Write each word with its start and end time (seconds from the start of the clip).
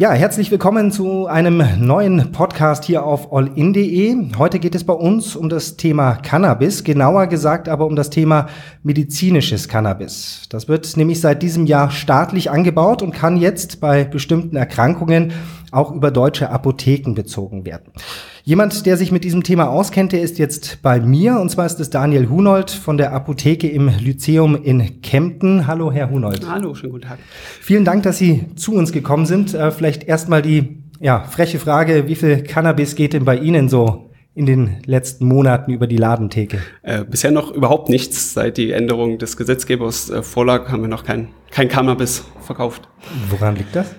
Ja, 0.00 0.12
herzlich 0.12 0.52
willkommen 0.52 0.92
zu 0.92 1.26
einem 1.26 1.60
neuen 1.84 2.30
Podcast 2.30 2.84
hier 2.84 3.02
auf 3.02 3.32
allin.de. 3.32 4.36
Heute 4.38 4.60
geht 4.60 4.76
es 4.76 4.84
bei 4.84 4.92
uns 4.92 5.34
um 5.34 5.48
das 5.48 5.76
Thema 5.76 6.14
Cannabis, 6.14 6.84
genauer 6.84 7.26
gesagt 7.26 7.68
aber 7.68 7.84
um 7.84 7.96
das 7.96 8.08
Thema 8.08 8.46
medizinisches 8.84 9.66
Cannabis. 9.66 10.42
Das 10.50 10.68
wird 10.68 10.96
nämlich 10.96 11.20
seit 11.20 11.42
diesem 11.42 11.66
Jahr 11.66 11.90
staatlich 11.90 12.48
angebaut 12.48 13.02
und 13.02 13.10
kann 13.10 13.38
jetzt 13.38 13.80
bei 13.80 14.04
bestimmten 14.04 14.54
Erkrankungen 14.54 15.32
auch 15.72 15.90
über 15.90 16.12
deutsche 16.12 16.50
Apotheken 16.50 17.14
bezogen 17.14 17.66
werden. 17.66 17.92
Jemand, 18.48 18.86
der 18.86 18.96
sich 18.96 19.12
mit 19.12 19.24
diesem 19.24 19.42
Thema 19.42 19.68
auskennt, 19.68 20.12
der 20.12 20.22
ist 20.22 20.38
jetzt 20.38 20.80
bei 20.80 21.00
mir 21.00 21.38
und 21.38 21.50
zwar 21.50 21.66
ist 21.66 21.78
es 21.80 21.90
Daniel 21.90 22.30
Hunold 22.30 22.70
von 22.70 22.96
der 22.96 23.12
Apotheke 23.12 23.68
im 23.68 23.90
Lyzeum 24.00 24.56
in 24.56 25.02
Kempten. 25.02 25.66
Hallo, 25.66 25.92
Herr 25.92 26.08
Hunold. 26.08 26.48
Hallo, 26.48 26.74
schönen 26.74 26.92
guten 26.92 27.06
Tag. 27.08 27.18
Vielen 27.60 27.84
Dank, 27.84 28.04
dass 28.04 28.16
Sie 28.16 28.46
zu 28.56 28.72
uns 28.72 28.90
gekommen 28.92 29.26
sind. 29.26 29.52
Äh, 29.52 29.70
vielleicht 29.70 30.04
erstmal 30.04 30.40
die 30.40 30.82
ja, 30.98 31.24
freche 31.24 31.58
Frage, 31.58 32.08
wie 32.08 32.14
viel 32.14 32.42
Cannabis 32.42 32.94
geht 32.94 33.12
denn 33.12 33.26
bei 33.26 33.36
Ihnen 33.36 33.68
so 33.68 34.12
in 34.34 34.46
den 34.46 34.76
letzten 34.86 35.26
Monaten 35.26 35.70
über 35.70 35.86
die 35.86 35.98
Ladentheke? 35.98 36.58
Äh, 36.80 37.04
bisher 37.04 37.32
noch 37.32 37.50
überhaupt 37.50 37.90
nichts. 37.90 38.32
Seit 38.32 38.56
die 38.56 38.72
Änderung 38.72 39.18
des 39.18 39.36
Gesetzgebers 39.36 40.08
äh, 40.08 40.22
vorlag, 40.22 40.70
haben 40.70 40.80
wir 40.80 40.88
noch 40.88 41.04
kein, 41.04 41.28
kein 41.50 41.68
Cannabis 41.68 42.24
verkauft. 42.40 42.88
Woran 43.28 43.56
liegt 43.56 43.76
das? 43.76 43.94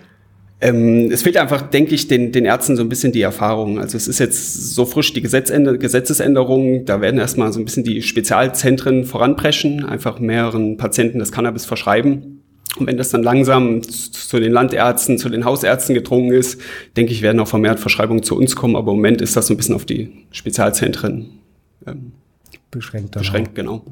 Ähm, 0.62 1.10
es 1.10 1.22
fehlt 1.22 1.38
einfach, 1.38 1.62
denke 1.62 1.96
ich, 1.96 2.08
den, 2.08 2.32
den 2.32 2.46
Ärzten 2.46 2.76
so 2.76 2.84
ein 2.84 2.90
bisschen 2.90 3.14
die 3.14 3.22
Erfahrung. 3.22 3.80
Also 3.80 3.96
es 3.96 4.08
ist 4.08 4.20
jetzt 4.20 4.76
so 4.76 4.86
frisch 4.86 5.14
die 5.14 5.22
Gesetzende, 5.22 5.78
Gesetzesänderung, 5.78 6.86
da 6.86 7.00
werden 7.00 7.20
erstmal 7.20 7.54
so 7.54 7.60
ein 7.60 7.66
bisschen 7.66 7.86
die 7.86 8.02
Spezialzentren 8.02 9.06
voranpreschen, 9.06 9.86
einfach 9.86 10.20
mehreren 10.20 10.76
Patienten 10.76 11.20
das 11.20 11.32
Cannabis 11.32 11.66
verschreiben. 11.66 12.44
Und 12.78 12.88
wenn 12.88 12.98
das 12.98 13.10
dann 13.10 13.24
langsam 13.24 13.82
zu 13.84 14.40
den 14.40 14.52
Landärzten, 14.52 15.18
zu 15.18 15.30
den 15.30 15.46
Hausärzten 15.46 15.96
gedrungen 15.96 16.32
ist, 16.32 16.62
denke 16.98 17.14
ich, 17.14 17.22
werden 17.22 17.40
auch 17.40 17.48
vermehrt 17.48 17.80
Verschreibungen 17.80 18.24
zu 18.24 18.38
uns 18.38 18.56
kommen. 18.56 18.76
Aber 18.76 18.92
im 18.92 18.98
Moment 18.98 19.22
ist 19.22 19.36
das 19.36 19.48
so 19.48 19.54
ein 19.54 19.58
bisschen 19.58 19.76
auf 19.76 19.86
die 19.86 20.12
Spezialzentren 20.32 21.40
ähm, 21.88 22.12
beschränkt. 22.72 23.18
Beschränkt, 23.18 23.56
genau. 23.56 23.84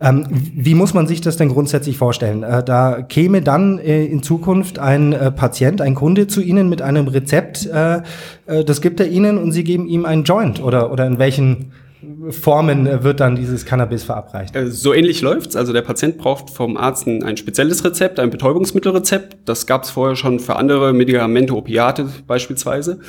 Ähm, 0.00 0.26
wie 0.30 0.74
muss 0.74 0.94
man 0.94 1.06
sich 1.06 1.20
das 1.20 1.36
denn 1.36 1.48
grundsätzlich 1.48 1.96
vorstellen? 1.96 2.42
Äh, 2.42 2.62
da 2.62 3.02
käme 3.02 3.42
dann 3.42 3.78
äh, 3.78 4.04
in 4.04 4.22
Zukunft 4.22 4.78
ein 4.78 5.12
äh, 5.12 5.30
Patient, 5.30 5.80
ein 5.80 5.94
Kunde 5.94 6.26
zu 6.26 6.40
Ihnen 6.40 6.68
mit 6.68 6.82
einem 6.82 7.08
Rezept, 7.08 7.66
äh, 7.66 8.02
äh, 8.46 8.64
das 8.64 8.80
gibt 8.80 9.00
er 9.00 9.08
Ihnen 9.08 9.38
und 9.38 9.52
Sie 9.52 9.64
geben 9.64 9.86
ihm 9.86 10.04
einen 10.04 10.24
Joint 10.24 10.62
oder, 10.62 10.92
oder 10.92 11.06
in 11.06 11.18
welchen 11.18 11.72
Formen 12.30 12.86
äh, 12.86 13.02
wird 13.02 13.20
dann 13.20 13.36
dieses 13.36 13.64
Cannabis 13.64 14.04
verabreicht? 14.04 14.54
Äh, 14.54 14.70
so 14.70 14.94
ähnlich 14.94 15.20
läuft's. 15.22 15.56
Also 15.56 15.72
der 15.72 15.82
Patient 15.82 16.18
braucht 16.18 16.50
vom 16.50 16.76
Arzt 16.76 17.06
ein 17.06 17.36
spezielles 17.36 17.84
Rezept, 17.84 18.20
ein 18.20 18.30
Betäubungsmittelrezept. 18.30 19.36
Das 19.44 19.66
gab's 19.66 19.90
vorher 19.90 20.16
schon 20.16 20.38
für 20.38 20.56
andere 20.56 20.92
Medikamente, 20.92 21.56
Opiate 21.56 22.08
beispielsweise. 22.26 23.00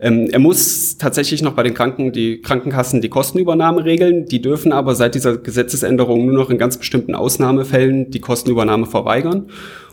Ähm, 0.00 0.28
er 0.30 0.38
muss 0.38 0.98
tatsächlich 0.98 1.42
noch 1.42 1.52
bei 1.52 1.62
den 1.62 1.74
Kranken, 1.74 2.12
die 2.12 2.40
Krankenkassen 2.40 3.00
die 3.00 3.08
Kostenübernahme 3.08 3.84
regeln. 3.84 4.26
Die 4.26 4.42
dürfen 4.42 4.72
aber 4.72 4.94
seit 4.94 5.14
dieser 5.14 5.36
Gesetzesänderung 5.36 6.26
nur 6.26 6.34
noch 6.34 6.50
in 6.50 6.58
ganz 6.58 6.76
bestimmten 6.76 7.14
Ausnahmefällen 7.14 8.10
die 8.10 8.20
Kostenübernahme 8.20 8.86
verweigern. 8.86 9.48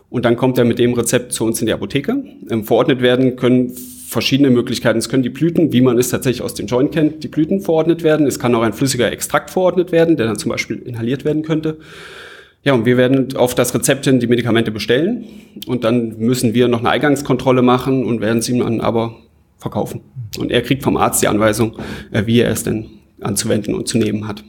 Und 0.10 0.26
dann 0.26 0.36
kommt 0.36 0.58
er 0.58 0.66
mit 0.66 0.80
dem 0.80 0.94
Rezept 0.94 1.34
zu 1.34 1.44
uns 1.46 1.60
in 1.60 1.68
die 1.68 1.74
Apotheke. 1.74 2.24
Ähm, 2.50 2.64
verordnet 2.64 3.02
werden 3.02 3.36
können 3.36 3.74
verschiedene 4.14 4.50
Möglichkeiten. 4.50 5.00
Es 5.00 5.10
können 5.10 5.24
die 5.24 5.30
Blüten, 5.30 5.74
wie 5.74 5.82
man 5.82 5.98
es 5.98 6.10
tatsächlich 6.10 6.42
aus 6.42 6.54
dem 6.54 6.68
Joint 6.68 6.94
kennt, 6.94 7.24
die 7.24 7.28
Blüten 7.28 7.60
verordnet 7.60 8.04
werden. 8.04 8.26
Es 8.26 8.40
kann 8.40 8.56
auch 8.56 8.62
ein 8.62 8.74
flüssiger 8.74 9.12
Extrakt 9.12 9.50
verordnet 9.50 9.92
werden, 9.92 10.16
der 10.16 10.28
dann 10.28 10.38
zum 10.38 10.50
Beispiel 10.52 10.78
inhaliert 10.78 11.26
werden 11.26 11.44
könnte. 11.44 11.78
Ja, 12.64 12.74
und 12.74 12.86
wir 12.86 12.96
werden 12.96 13.36
auf 13.36 13.56
das 13.56 13.76
Rezept 13.76 14.06
hin 14.06 14.22
die 14.22 14.28
Medikamente 14.28 14.72
bestellen 14.72 15.26
und 15.68 15.84
dann 15.84 16.18
müssen 16.18 16.54
wir 16.54 16.70
noch 16.70 16.80
eine 16.80 16.92
Eingangskontrolle 16.92 17.62
machen 17.62 18.06
und 18.06 18.22
werden 18.22 18.42
sie 18.42 18.54
ihm 18.54 18.60
dann 18.60 18.80
aber 18.80 19.18
verkaufen. 19.58 20.02
Und 20.40 20.50
er 20.50 20.62
kriegt 20.62 20.84
vom 20.84 20.96
Arzt 20.96 21.22
die 21.22 21.28
Anweisung, 21.28 21.78
äh, 22.12 22.26
wie 22.26 22.40
er 22.40 22.52
es 22.52 22.64
denn 22.64 22.86
anzuwenden 23.20 23.76
und 23.76 23.88
zu 23.88 23.98
nehmen 23.98 24.28
hat. 24.28 24.44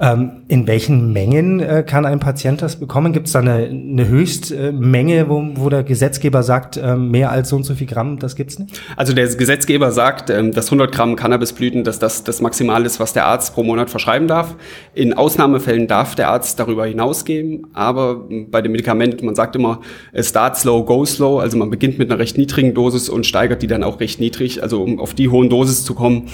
Ähm, 0.00 0.42
in 0.48 0.66
welchen 0.66 1.12
Mengen 1.12 1.60
äh, 1.60 1.82
kann 1.86 2.06
ein 2.06 2.20
Patient 2.20 2.62
das 2.62 2.76
bekommen? 2.76 3.12
Gibt 3.12 3.26
es 3.26 3.32
da 3.32 3.40
eine, 3.40 3.66
eine 3.66 4.06
Höchstmenge, 4.06 5.28
wo, 5.28 5.44
wo 5.54 5.68
der 5.68 5.82
Gesetzgeber 5.82 6.42
sagt, 6.42 6.76
äh, 6.76 6.96
mehr 6.96 7.30
als 7.30 7.48
so 7.48 7.56
und 7.56 7.64
so 7.64 7.74
viel 7.74 7.86
Gramm, 7.86 8.18
das 8.18 8.36
gibt's 8.36 8.58
nicht? 8.58 8.80
Also 8.96 9.12
der 9.12 9.26
Gesetzgeber 9.26 9.90
sagt, 9.90 10.30
ähm, 10.30 10.52
dass 10.52 10.66
100 10.66 10.92
Gramm 10.92 11.16
Cannabisblüten, 11.16 11.84
dass 11.84 11.98
das 11.98 12.24
das 12.24 12.40
Maximal 12.40 12.86
ist, 12.86 13.00
was 13.00 13.12
der 13.12 13.26
Arzt 13.26 13.54
pro 13.54 13.62
Monat 13.62 13.90
verschreiben 13.90 14.28
darf. 14.28 14.54
In 14.94 15.14
Ausnahmefällen 15.14 15.88
darf 15.88 16.14
der 16.14 16.28
Arzt 16.28 16.60
darüber 16.60 16.86
hinausgehen, 16.86 17.66
aber 17.72 18.28
bei 18.50 18.62
dem 18.62 18.72
Medikament, 18.72 19.22
man 19.22 19.34
sagt 19.34 19.56
immer, 19.56 19.80
start 20.14 20.56
slow, 20.56 20.84
go 20.84 21.04
slow, 21.04 21.40
also 21.40 21.56
man 21.56 21.70
beginnt 21.70 21.98
mit 21.98 22.10
einer 22.10 22.18
recht 22.18 22.38
niedrigen 22.38 22.74
Dosis 22.74 23.08
und 23.08 23.26
steigert 23.26 23.62
die 23.62 23.66
dann 23.66 23.82
auch 23.82 24.00
recht 24.00 24.20
niedrig. 24.20 24.62
Also 24.62 24.82
um 24.82 25.00
auf 25.00 25.14
die 25.14 25.28
hohen 25.28 25.48
Dosis 25.48 25.84
zu 25.84 25.94
kommen, 25.94 26.28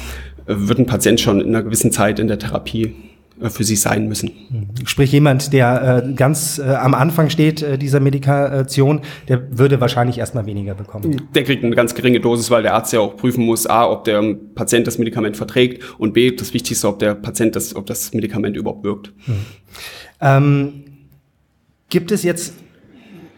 äh, 0.46 0.54
wird 0.56 0.78
ein 0.78 0.86
Patient 0.86 1.20
schon 1.20 1.40
in 1.40 1.48
einer 1.48 1.62
gewissen 1.62 1.92
Zeit 1.92 2.18
in 2.18 2.28
der 2.28 2.38
Therapie 2.38 2.94
für 3.40 3.64
sie 3.64 3.76
sein 3.76 4.06
müssen. 4.08 4.30
Sprich, 4.84 5.12
jemand, 5.12 5.52
der 5.52 6.04
äh, 6.04 6.12
ganz 6.12 6.58
äh, 6.58 6.62
am 6.62 6.94
Anfang 6.94 7.30
steht 7.30 7.62
äh, 7.62 7.78
dieser 7.78 8.00
Medikation, 8.00 9.00
der 9.28 9.58
würde 9.58 9.80
wahrscheinlich 9.80 10.18
erstmal 10.18 10.46
weniger 10.46 10.74
bekommen. 10.74 11.28
Der 11.34 11.44
kriegt 11.44 11.64
eine 11.64 11.74
ganz 11.74 11.94
geringe 11.94 12.20
Dosis, 12.20 12.50
weil 12.50 12.62
der 12.62 12.74
Arzt 12.74 12.92
ja 12.92 13.00
auch 13.00 13.16
prüfen 13.16 13.44
muss, 13.44 13.66
a, 13.66 13.90
ob 13.90 14.04
der 14.04 14.22
Patient 14.54 14.86
das 14.86 14.98
Medikament 14.98 15.36
verträgt 15.36 15.82
und 15.98 16.14
b, 16.14 16.30
das 16.30 16.54
Wichtigste, 16.54 16.88
ob 16.88 16.98
der 17.00 17.14
Patient 17.14 17.56
das, 17.56 17.74
ob 17.74 17.86
das 17.86 18.14
Medikament 18.14 18.56
überhaupt 18.56 18.84
wirkt. 18.84 19.12
Hm. 19.26 19.34
Ähm, 20.20 20.84
gibt 21.88 22.12
es 22.12 22.22
jetzt 22.22 22.54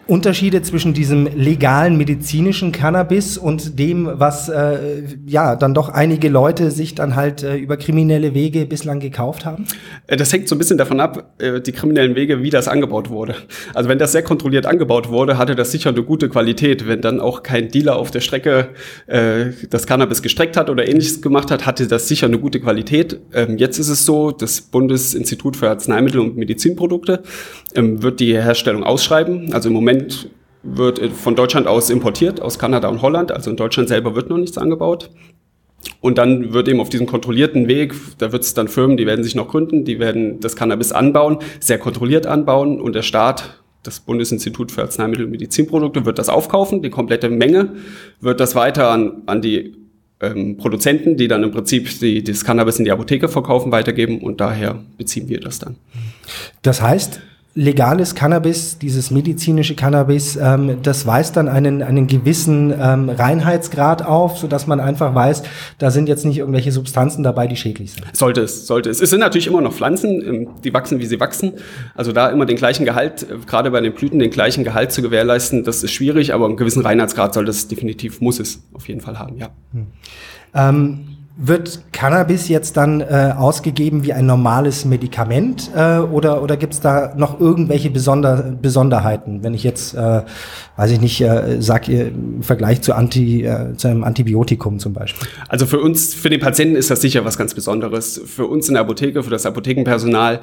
Unterschiede 0.09 0.63
zwischen 0.63 0.95
diesem 0.95 1.27
legalen 1.35 1.97
medizinischen 1.97 2.71
Cannabis 2.71 3.37
und 3.37 3.77
dem, 3.77 4.09
was 4.13 4.49
äh, 4.49 5.03
ja 5.27 5.57
dann 5.57 5.75
doch 5.75 5.89
einige 5.89 6.29
Leute 6.29 6.71
sich 6.71 6.95
dann 6.95 7.17
halt 7.17 7.43
äh, 7.43 7.57
über 7.57 7.77
kriminelle 7.77 8.33
Wege 8.33 8.67
bislang 8.67 9.01
gekauft 9.01 9.45
haben? 9.45 9.65
Äh, 10.07 10.17
das 10.17 10.33
hängt 10.33 10.49
so 10.49 10.55
ein 10.55 10.59
bisschen 10.59 10.79
davon 10.79 11.01
ab, 11.01 11.35
äh, 11.39 11.61
die 11.61 11.73
kriminellen 11.73 12.15
Wege, 12.15 12.41
wie 12.43 12.51
das 12.51 12.69
angebaut 12.69 13.11
wurde. 13.11 13.35
Also 13.75 13.89
wenn 13.89 13.99
das 13.99 14.13
sehr 14.13 14.23
kontrolliert 14.23 14.65
angebaut 14.67 15.09
wurde, 15.09 15.39
hatte 15.39 15.57
das 15.57 15.73
sicher 15.73 15.91
eine 15.91 16.05
gute 16.05 16.29
Qualität. 16.29 16.87
Wenn 16.87 17.01
dann 17.01 17.21
auch 17.21 17.43
kein 17.43 17.69
Dealer 17.69 17.97
auf 17.97 18.13
der 18.13 18.21
Strecke 18.21 18.69
äh, 19.09 19.47
das 19.71 19.89
Cannabis 19.89 20.23
gestreckt 20.23 20.57
hat 20.57 20.71
oder 20.71 20.87
ähnliches 20.87 21.21
gemacht 21.21 21.51
hat, 21.51 21.67
hatte 21.67 21.89
das 21.89 22.07
sicher 22.07 22.27
eine 22.27 22.39
gute 22.39 22.61
Qualität. 22.61 23.19
Ähm, 23.35 23.59
jetzt 23.59 23.79
ist 23.79 23.89
es 23.89 24.05
so, 24.05 24.31
das 24.31 24.61
Bundesinstitut 24.61 25.57
für 25.57 25.69
Arzneimittel 25.69 26.21
und 26.21 26.37
Medizinprodukte 26.37 27.25
ähm, 27.75 28.05
wird 28.05 28.21
die 28.21 28.35
Herstellung 28.35 28.85
ausschreiben. 28.85 29.53
Also 29.53 29.69
im 29.69 29.75
Moment 29.75 29.96
wird 30.63 31.01
von 31.13 31.37
Deutschland 31.37 31.67
aus 31.67 31.91
importiert, 31.91 32.41
aus 32.41 32.59
Kanada 32.59 32.89
und 32.89 33.03
Holland. 33.03 33.33
Also 33.33 33.51
in 33.51 33.57
Deutschland 33.57 33.89
selber 33.89 34.15
wird 34.15 34.31
noch 34.31 34.39
nichts 34.39 34.59
angebaut. 34.59 35.11
Und 36.01 36.19
dann 36.19 36.53
wird 36.53 36.69
eben 36.69 36.81
auf 36.81 36.89
diesem 36.89 37.07
kontrollierten 37.07 37.69
Weg, 37.69 37.95
da 38.19 38.33
wird 38.33 38.43
es 38.43 38.55
dann 38.55 38.69
Firmen, 38.69 38.97
die 38.97 39.07
werden 39.07 39.23
sich 39.23 39.35
noch 39.35 39.49
gründen, 39.49 39.85
die 39.85 39.99
werden 39.99 40.41
das 40.41 40.57
Cannabis 40.57 40.93
anbauen, 40.93 41.39
sehr 41.61 41.79
kontrolliert 41.79 42.27
anbauen 42.27 42.81
und 42.81 42.95
der 42.95 43.03
Staat, 43.03 43.61
das 43.83 44.01
Bundesinstitut 44.01 44.73
für 44.73 44.83
Arzneimittel 44.83 45.27
und 45.27 45.31
Medizinprodukte, 45.31 46.05
wird 46.07 46.19
das 46.19 46.29
aufkaufen, 46.29 46.83
die 46.83 46.91
komplette 46.91 47.29
Menge, 47.29 47.75
wird 48.21 48.41
das 48.41 48.57
weiter 48.57 48.91
an, 48.91 49.23
an 49.27 49.41
die 49.41 49.77
ähm, 50.21 50.57
Produzenten, 50.57 51.17
die 51.17 51.29
dann 51.29 51.45
im 51.45 51.53
Prinzip 51.53 52.01
die, 52.01 52.25
das 52.25 52.45
Cannabis 52.45 52.79
in 52.79 52.85
die 52.85 52.91
Apotheke 52.91 53.29
verkaufen, 53.29 53.71
weitergeben 53.71 54.21
und 54.23 54.41
daher 54.41 54.83
beziehen 54.97 55.29
wir 55.29 55.41
das 55.41 55.61
dann. 55.61 55.77
Das 56.63 56.83
heißt, 56.83 57.21
legales 57.57 58.15
Cannabis, 58.15 58.79
dieses 58.79 59.11
medizinische 59.11 59.75
Cannabis, 59.75 60.37
ähm, 60.37 60.77
das 60.83 61.07
weist 61.07 61.39
dann 61.39 61.49
einen, 61.49 61.83
einen 61.83 62.07
gewissen 62.07 62.73
ähm, 62.79 63.09
Reinheitsgrad 63.09 64.05
auf, 64.05 64.37
so 64.37 64.47
dass 64.47 64.67
man 64.67 64.79
einfach 64.79 65.15
weiß, 65.15 65.43
da 65.79 65.91
sind 65.91 66.07
jetzt 66.07 66.27
nicht 66.27 66.37
irgendwelche 66.37 66.71
Substanzen 66.71 67.23
dabei, 67.23 67.47
die 67.47 67.57
schädlich 67.57 67.93
sind. 67.93 68.05
Sollte 68.15 68.43
es, 68.43 68.67
sollte 68.67 68.91
es. 68.91 69.01
Es 69.01 69.09
sind 69.09 69.21
natürlich 69.21 69.47
immer 69.47 69.63
noch 69.63 69.73
Pflanzen, 69.73 70.23
ähm, 70.23 70.49
die 70.65 70.75
wachsen, 70.75 71.01
wie 71.01 71.07
sie 71.07 71.19
wachsen. 71.19 71.55
Also 71.95 72.13
da 72.13 72.29
immer 72.29 72.45
den 72.45 72.57
gleichen 72.57 72.85
Gehalt, 72.85 73.23
äh, 73.23 73.39
gerade 73.47 73.71
bei 73.71 73.81
den 73.81 73.95
Blüten 73.95 74.19
den 74.19 74.31
gleichen 74.31 74.63
Gehalt 74.63 74.93
zu 74.93 75.01
gewährleisten, 75.01 75.65
das 75.65 75.83
ist 75.83 75.93
schwierig, 75.93 76.35
aber 76.35 76.45
einen 76.45 76.59
gewissen 76.59 76.83
Reinheitsgrad 76.83 77.33
sollte 77.33 77.51
es 77.51 77.69
definitiv, 77.69 78.21
muss 78.21 78.39
es 78.39 78.63
auf 78.75 78.87
jeden 78.87 79.01
Fall 79.01 79.19
haben, 79.19 79.39
ja. 79.39 79.49
Hm. 79.73 79.87
Ähm, 80.55 81.16
wird 81.39 81.93
Cannabis 81.93 82.49
jetzt 82.49 82.79
dann 82.79 83.03
äh, 83.03 83.35
ausgegeben 83.37 84.05
wie 84.05 84.15
ein 84.15 84.25
normales 84.25 84.87
Medikament 84.87 85.71
äh, 85.77 85.99
oder, 85.99 86.43
oder 86.43 86.57
gibt 86.57 86.73
es 86.73 86.81
da 86.81 87.13
noch 87.15 87.39
irgendwelche 87.39 87.91
Besonder 87.91 88.57
Besonderheiten? 88.61 89.43
Wenn 89.43 89.53
ich 89.53 89.63
jetzt, 89.63 89.95
äh, 89.95 90.23
weiß 90.77 90.91
ich 90.93 91.01
nicht, 91.01 91.21
äh, 91.21 91.61
sag 91.61 91.89
ihr 91.89 92.09
im 92.09 92.43
Vergleich 92.43 92.81
zu, 92.81 92.95
Anti, 92.95 93.45
äh, 93.45 93.77
zu 93.77 93.89
einem 93.89 94.05
Antibiotikum 94.05 94.79
zum 94.79 94.95
Beispiel. 94.95 95.29
Also 95.49 95.67
für 95.67 95.79
uns, 95.79 96.15
für 96.15 96.31
den 96.31 96.41
Patienten 96.41 96.75
ist 96.75 96.91
das 96.91 97.03
sicher 97.03 97.27
was 97.27 97.37
ganz 97.37 97.53
Besonderes. 97.53 98.19
Für 98.25 98.47
uns 98.47 98.69
in 98.69 98.75
der 98.75 98.85
Apotheke, 98.85 99.23
für 99.23 99.31
das 99.31 99.45
Apothekenpersonal 99.45 100.41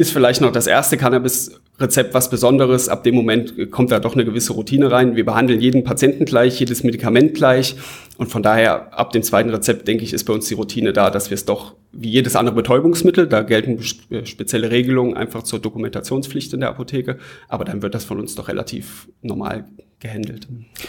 ist 0.00 0.12
vielleicht 0.12 0.40
noch 0.40 0.50
das 0.50 0.66
erste 0.66 0.96
Cannabis-Rezept 0.96 2.14
was 2.14 2.30
Besonderes. 2.30 2.88
Ab 2.88 3.04
dem 3.04 3.14
Moment 3.14 3.70
kommt 3.70 3.92
da 3.92 4.00
doch 4.00 4.14
eine 4.14 4.24
gewisse 4.24 4.54
Routine 4.54 4.90
rein. 4.90 5.14
Wir 5.14 5.26
behandeln 5.26 5.60
jeden 5.60 5.84
Patienten 5.84 6.24
gleich, 6.24 6.58
jedes 6.58 6.82
Medikament 6.82 7.34
gleich. 7.34 7.76
Und 8.16 8.28
von 8.28 8.42
daher, 8.42 8.98
ab 8.98 9.12
dem 9.12 9.22
zweiten 9.22 9.50
Rezept, 9.50 9.86
denke 9.86 10.02
ich, 10.02 10.14
ist 10.14 10.24
bei 10.24 10.32
uns 10.32 10.48
die 10.48 10.54
Routine 10.54 10.94
da, 10.94 11.10
dass 11.10 11.28
wir 11.28 11.34
es 11.34 11.44
doch 11.44 11.74
wie 11.92 12.08
jedes 12.08 12.34
andere 12.34 12.54
Betäubungsmittel. 12.54 13.26
Da 13.26 13.42
gelten 13.42 13.78
äh, 14.10 14.24
spezielle 14.24 14.70
Regelungen 14.70 15.18
einfach 15.18 15.42
zur 15.42 15.58
Dokumentationspflicht 15.58 16.54
in 16.54 16.60
der 16.60 16.70
Apotheke. 16.70 17.18
Aber 17.48 17.66
dann 17.66 17.82
wird 17.82 17.94
das 17.94 18.04
von 18.04 18.18
uns 18.18 18.34
doch 18.34 18.48
relativ 18.48 19.06
normal 19.20 19.66
gehandelt. 20.00 20.48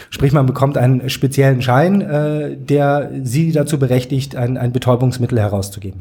Sprich, 0.10 0.32
man 0.32 0.46
bekommt 0.46 0.78
einen 0.78 1.10
speziellen 1.10 1.62
Schein, 1.62 2.02
äh, 2.02 2.56
der 2.58 3.12
Sie 3.24 3.52
dazu 3.52 3.78
berechtigt, 3.78 4.36
ein, 4.36 4.58
ein 4.58 4.72
Betäubungsmittel 4.72 5.40
herauszugeben. 5.40 6.00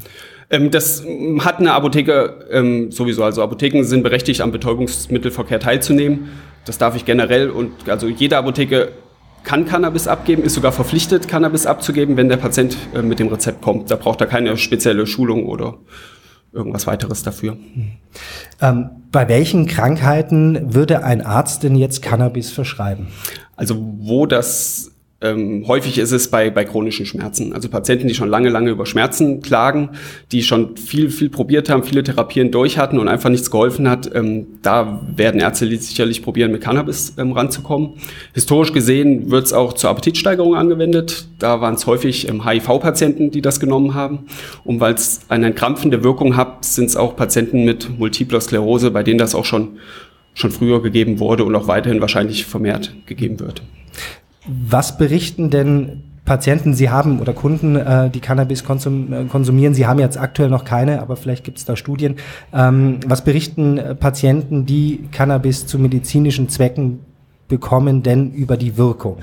Ähm, 0.49 0.71
das 0.71 1.03
hat 1.39 1.59
eine 1.59 1.73
Apotheke 1.73 2.47
ähm, 2.51 2.91
sowieso. 2.91 3.23
Also 3.23 3.43
Apotheken 3.43 3.83
sind 3.83 4.03
berechtigt, 4.03 4.41
am 4.41 4.51
Betäubungsmittelverkehr 4.51 5.59
teilzunehmen. 5.59 6.29
Das 6.65 6.77
darf 6.77 6.95
ich 6.95 7.05
generell 7.05 7.49
und 7.49 7.89
also 7.89 8.07
jede 8.07 8.37
Apotheke 8.37 8.89
kann 9.43 9.65
Cannabis 9.65 10.07
abgeben, 10.07 10.43
ist 10.43 10.53
sogar 10.53 10.71
verpflichtet, 10.71 11.27
Cannabis 11.27 11.65
abzugeben, 11.65 12.15
wenn 12.15 12.29
der 12.29 12.37
Patient 12.37 12.77
äh, 12.93 13.01
mit 13.01 13.19
dem 13.19 13.27
Rezept 13.27 13.61
kommt. 13.61 13.89
Da 13.91 13.95
braucht 13.95 14.21
er 14.21 14.27
keine 14.27 14.55
spezielle 14.57 15.07
Schulung 15.07 15.47
oder 15.47 15.79
irgendwas 16.53 16.87
weiteres 16.87 17.23
dafür. 17.23 17.57
Ähm, 18.61 18.89
bei 19.11 19.27
welchen 19.27 19.67
Krankheiten 19.67 20.73
würde 20.73 21.03
ein 21.03 21.21
Arzt 21.21 21.63
denn 21.63 21.75
jetzt 21.75 22.01
Cannabis 22.01 22.51
verschreiben? 22.51 23.07
Also 23.55 23.75
wo 23.99 24.25
das 24.25 24.91
ähm, 25.21 25.65
häufig 25.67 25.99
ist 25.99 26.11
es 26.11 26.29
bei, 26.29 26.49
bei 26.49 26.65
chronischen 26.65 27.05
Schmerzen. 27.05 27.53
Also 27.53 27.69
Patienten, 27.69 28.07
die 28.07 28.15
schon 28.15 28.29
lange, 28.29 28.49
lange 28.49 28.71
über 28.71 28.87
Schmerzen 28.87 29.41
klagen, 29.41 29.89
die 30.31 30.41
schon 30.41 30.77
viel, 30.77 31.11
viel 31.11 31.29
probiert 31.29 31.69
haben, 31.69 31.83
viele 31.83 32.03
Therapien 32.03 32.49
durch 32.49 32.79
hatten 32.79 32.97
und 32.97 33.07
einfach 33.07 33.29
nichts 33.29 33.51
geholfen 33.51 33.87
hat, 33.87 34.09
ähm, 34.15 34.47
da 34.63 35.01
werden 35.15 35.39
Ärzte 35.39 35.67
sicherlich 35.77 36.23
probieren, 36.23 36.51
mit 36.51 36.61
Cannabis 36.61 37.13
ähm, 37.17 37.33
ranzukommen. 37.33 37.93
Historisch 38.33 38.73
gesehen 38.73 39.29
wird 39.29 39.45
es 39.45 39.53
auch 39.53 39.73
zur 39.73 39.91
Appetitsteigerung 39.91 40.55
angewendet. 40.55 41.27
Da 41.37 41.61
waren 41.61 41.75
es 41.75 41.85
häufig 41.85 42.27
ähm, 42.27 42.45
HIV-Patienten, 42.45 43.29
die 43.29 43.41
das 43.41 43.59
genommen 43.59 43.93
haben. 43.93 44.25
Und 44.63 44.79
weil 44.79 44.95
es 44.95 45.21
eine 45.29 45.47
entkrampfende 45.47 46.03
Wirkung 46.03 46.35
hat, 46.35 46.65
sind 46.65 46.85
es 46.85 46.97
auch 46.97 47.15
Patienten 47.15 47.63
mit 47.63 47.99
multipler 47.99 48.41
Sklerose, 48.41 48.89
bei 48.89 49.03
denen 49.03 49.19
das 49.19 49.35
auch 49.35 49.45
schon, 49.45 49.77
schon 50.33 50.49
früher 50.49 50.81
gegeben 50.81 51.19
wurde 51.19 51.43
und 51.43 51.55
auch 51.55 51.67
weiterhin 51.67 52.01
wahrscheinlich 52.01 52.45
vermehrt 52.45 52.95
gegeben 53.05 53.39
wird. 53.39 53.61
Was 54.47 54.97
berichten 54.97 55.49
denn 55.49 56.03
Patienten, 56.25 56.73
Sie 56.73 56.89
haben 56.89 57.19
oder 57.19 57.33
Kunden, 57.33 57.75
äh, 57.75 58.09
die 58.09 58.19
Cannabis 58.19 58.63
konsum, 58.63 59.11
äh, 59.11 59.25
konsumieren, 59.25 59.73
Sie 59.73 59.87
haben 59.87 59.99
jetzt 59.99 60.17
aktuell 60.17 60.49
noch 60.49 60.65
keine, 60.65 61.01
aber 61.01 61.15
vielleicht 61.15 61.43
gibt 61.43 61.57
es 61.57 61.65
da 61.65 61.75
Studien. 61.75 62.15
Ähm, 62.53 62.99
was 63.05 63.23
berichten 63.23 63.77
äh, 63.77 63.95
Patienten, 63.95 64.65
die 64.65 65.07
Cannabis 65.11 65.65
zu 65.67 65.79
medizinischen 65.79 66.47
Zwecken 66.47 66.99
bekommen, 67.47 68.03
denn 68.03 68.31
über 68.31 68.55
die 68.55 68.77
Wirkung? 68.77 69.17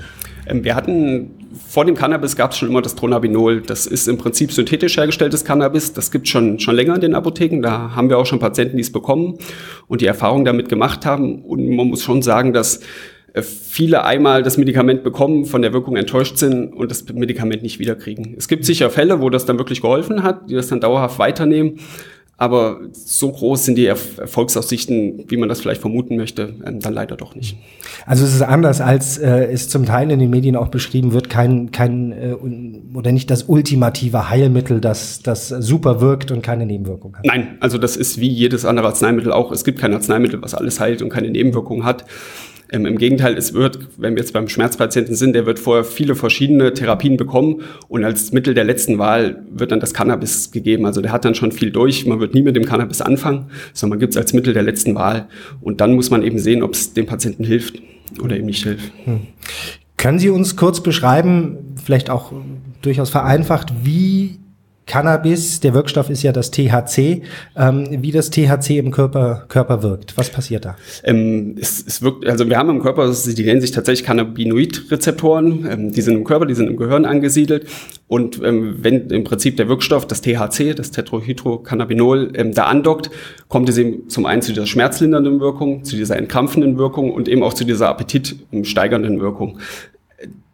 Ähm, 0.45 0.63
wir 0.63 0.75
hatten 0.75 1.31
vor 1.67 1.85
dem 1.85 1.95
Cannabis 1.95 2.35
gab 2.35 2.51
es 2.51 2.57
schon 2.57 2.69
immer 2.69 2.81
das 2.81 2.95
Dronabinol. 2.95 3.61
Das 3.61 3.87
ist 3.87 4.07
im 4.07 4.17
Prinzip 4.17 4.51
synthetisch 4.51 4.97
hergestelltes 4.97 5.43
Cannabis. 5.43 5.93
Das 5.93 6.11
gibt 6.11 6.27
schon 6.27 6.59
schon 6.59 6.75
länger 6.75 6.95
in 6.95 7.01
den 7.01 7.15
Apotheken. 7.15 7.61
Da 7.61 7.95
haben 7.95 8.09
wir 8.09 8.17
auch 8.17 8.25
schon 8.25 8.39
Patienten, 8.39 8.77
die 8.77 8.83
es 8.83 8.91
bekommen 8.91 9.39
und 9.87 10.01
die 10.01 10.05
Erfahrung 10.05 10.45
damit 10.45 10.69
gemacht 10.69 11.05
haben. 11.05 11.43
Und 11.43 11.67
man 11.75 11.87
muss 11.87 12.03
schon 12.03 12.21
sagen, 12.21 12.53
dass 12.53 12.81
viele 13.35 14.03
einmal 14.03 14.43
das 14.43 14.57
Medikament 14.57 15.03
bekommen, 15.03 15.45
von 15.45 15.61
der 15.61 15.73
Wirkung 15.73 15.95
enttäuscht 15.95 16.37
sind 16.37 16.73
und 16.73 16.91
das 16.91 17.05
Medikament 17.13 17.63
nicht 17.63 17.79
wiederkriegen. 17.79 18.35
Es 18.37 18.47
gibt 18.47 18.65
sicher 18.65 18.89
Fälle, 18.89 19.21
wo 19.21 19.29
das 19.29 19.45
dann 19.45 19.57
wirklich 19.57 19.81
geholfen 19.81 20.23
hat, 20.23 20.49
die 20.49 20.55
das 20.55 20.67
dann 20.67 20.79
dauerhaft 20.79 21.19
weiternehmen. 21.19 21.79
Aber 22.39 22.79
so 22.93 23.33
groß 23.33 23.65
sind 23.65 23.75
die 23.75 23.85
Erfolgsaussichten, 23.85 25.25
wie 25.27 25.35
man 25.35 25.49
das 25.49 25.59
vielleicht 25.59 25.81
vermuten 25.81 26.15
möchte, 26.15 26.53
ähm, 26.65 26.79
dann 26.79 26.93
leider 26.93 27.17
doch 27.17 27.35
nicht. 27.35 27.57
Also 28.05 28.23
es 28.23 28.33
ist 28.33 28.41
anders, 28.41 28.79
als 28.79 29.17
äh, 29.17 29.51
es 29.51 29.67
zum 29.67 29.85
Teil 29.85 30.09
in 30.09 30.19
den 30.19 30.29
Medien 30.29 30.55
auch 30.55 30.69
beschrieben 30.69 31.11
wird, 31.11 31.29
kein, 31.29 31.71
kein 31.71 32.13
äh, 32.13 32.35
oder 32.93 33.11
nicht 33.11 33.29
das 33.29 33.43
ultimative 33.43 34.29
Heilmittel, 34.29 34.79
das, 34.79 35.21
das 35.21 35.49
super 35.49 35.99
wirkt 35.99 36.31
und 36.31 36.41
keine 36.41 36.65
Nebenwirkung 36.65 37.17
hat. 37.17 37.25
Nein, 37.25 37.57
also 37.59 37.77
das 37.77 37.97
ist 37.97 38.21
wie 38.21 38.29
jedes 38.29 38.63
andere 38.63 38.87
Arzneimittel 38.87 39.33
auch. 39.33 39.51
Es 39.51 39.65
gibt 39.65 39.79
kein 39.79 39.93
Arzneimittel, 39.93 40.41
was 40.41 40.55
alles 40.55 40.79
heilt 40.79 41.01
und 41.01 41.09
keine 41.09 41.29
Nebenwirkungen 41.29 41.83
hat. 41.83 42.05
Ähm, 42.71 42.85
Im 42.85 42.97
Gegenteil, 42.97 43.37
es 43.37 43.53
wird, 43.53 43.79
wenn 43.97 44.15
wir 44.15 44.21
jetzt 44.21 44.33
beim 44.33 44.47
Schmerzpatienten 44.47 45.15
sind, 45.15 45.33
der 45.33 45.45
wird 45.45 45.59
vorher 45.59 45.83
viele 45.83 46.15
verschiedene 46.15 46.73
Therapien 46.73 47.17
bekommen 47.17 47.61
und 47.87 48.03
als 48.03 48.31
Mittel 48.31 48.53
der 48.53 48.63
letzten 48.63 48.99
Wahl 48.99 49.43
wird 49.49 49.71
dann 49.71 49.79
das 49.79 49.93
Cannabis 49.93 50.51
gegeben. 50.51 50.85
Also 50.85 51.01
der 51.01 51.11
hat 51.11 51.25
dann 51.25 51.35
schon 51.35 51.51
viel 51.51 51.71
durch. 51.71 52.05
Man 52.05 52.19
wird 52.19 52.33
nie 52.33 52.43
mit 52.43 52.55
dem 52.55 52.65
Cannabis 52.65 53.01
anfangen, 53.01 53.49
sondern 53.73 53.97
man 53.97 53.99
gibt 53.99 54.13
es 54.13 54.17
als 54.17 54.33
Mittel 54.33 54.53
der 54.53 54.63
letzten 54.63 54.93
Wahl. 54.95 55.27
Und 55.61 55.81
dann 55.81 55.93
muss 55.93 56.11
man 56.11 56.21
eben 56.21 56.37
sehen, 56.37 56.61
ob 56.61 56.73
es 56.73 56.93
dem 56.93 57.07
Patienten 57.07 57.43
hilft 57.43 57.81
oder 58.21 58.35
eben 58.35 58.45
nicht 58.45 58.63
hilft. 58.63 58.91
Hm. 59.05 59.21
Können 59.97 60.19
Sie 60.19 60.29
uns 60.29 60.55
kurz 60.55 60.81
beschreiben, 60.81 61.75
vielleicht 61.83 62.09
auch 62.09 62.31
durchaus 62.81 63.09
vereinfacht, 63.09 63.73
wie 63.83 64.39
Cannabis, 64.89 65.59
der 65.59 65.75
Wirkstoff 65.75 66.09
ist 66.09 66.23
ja 66.23 66.31
das 66.31 66.49
THC, 66.49 67.21
ähm, 67.55 68.01
wie 68.01 68.11
das 68.11 68.31
THC 68.31 68.79
im 68.79 68.89
Körper, 68.89 69.45
Körper 69.47 69.83
wirkt. 69.83 70.17
Was 70.17 70.31
passiert 70.31 70.65
da? 70.65 70.77
Ähm, 71.03 71.55
es, 71.61 71.85
es 71.85 72.01
wirkt, 72.01 72.27
also 72.27 72.49
wir 72.49 72.57
haben 72.57 72.71
im 72.71 72.81
Körper, 72.81 73.07
die 73.07 73.43
nennen 73.43 73.61
sich 73.61 73.69
tatsächlich 73.69 74.03
Cannabinoid-Rezeptoren, 74.07 75.67
ähm, 75.71 75.91
die 75.91 76.01
sind 76.01 76.15
im 76.15 76.23
Körper, 76.23 76.47
die 76.47 76.55
sind 76.55 76.67
im 76.67 76.75
Gehirn 76.75 77.05
angesiedelt. 77.05 77.67
Und 78.07 78.41
ähm, 78.43 78.77
wenn 78.81 79.11
im 79.11 79.23
Prinzip 79.23 79.57
der 79.57 79.69
Wirkstoff, 79.69 80.07
das 80.07 80.21
THC, 80.21 80.73
das 80.73 80.89
Tetrahydrocannabinol, 80.89 82.31
ähm, 82.33 82.55
da 82.55 82.63
andockt, 82.63 83.11
kommt 83.47 83.69
es 83.69 83.77
eben 83.77 84.09
zum 84.09 84.25
einen 84.25 84.41
zu 84.41 84.53
dieser 84.53 84.65
schmerzlindernden 84.65 85.39
Wirkung, 85.39 85.83
zu 85.83 85.97
dieser 85.97 86.17
entkrampfenden 86.17 86.79
Wirkung 86.79 87.13
und 87.13 87.27
eben 87.27 87.43
auch 87.43 87.53
zu 87.53 87.63
dieser 87.63 87.89
appetitsteigernden 87.89 89.19
Wirkung. 89.21 89.59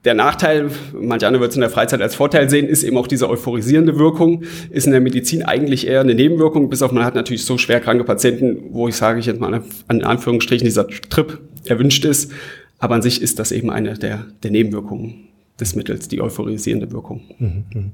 Der 0.05 0.13
Nachteil, 0.13 0.69
manche 0.93 1.25
andere 1.25 1.41
wird 1.41 1.51
es 1.51 1.57
in 1.57 1.61
der 1.61 1.71
Freizeit 1.71 1.99
als 2.01 2.13
Vorteil 2.13 2.47
sehen, 2.49 2.67
ist 2.67 2.83
eben 2.83 2.95
auch 2.95 3.07
diese 3.07 3.27
euphorisierende 3.27 3.97
Wirkung. 3.97 4.43
Ist 4.69 4.85
in 4.85 4.91
der 4.91 5.01
Medizin 5.01 5.43
eigentlich 5.43 5.87
eher 5.87 6.01
eine 6.01 6.13
Nebenwirkung, 6.13 6.69
bis 6.69 6.83
auf 6.83 6.91
man 6.91 7.03
hat 7.03 7.15
natürlich 7.15 7.43
so 7.43 7.57
schwer 7.57 7.79
kranke 7.79 8.03
Patienten, 8.03 8.65
wo 8.69 8.87
ich 8.87 8.95
sage 8.95 9.19
ich 9.19 9.25
jetzt 9.25 9.41
mal 9.41 9.63
an 9.87 10.01
Anführungsstrichen 10.03 10.65
dieser 10.65 10.87
Trip 10.87 11.39
erwünscht 11.65 12.05
ist. 12.05 12.31
Aber 12.77 12.95
an 12.95 13.01
sich 13.01 13.21
ist 13.21 13.39
das 13.39 13.51
eben 13.51 13.71
eine 13.71 13.95
der, 13.95 14.25
der 14.43 14.51
Nebenwirkungen 14.51 15.25
des 15.59 15.75
Mittels, 15.75 16.07
die 16.07 16.21
euphorisierende 16.21 16.91
Wirkung. 16.91 17.21
Mhm, 17.39 17.63
mhm. 17.73 17.91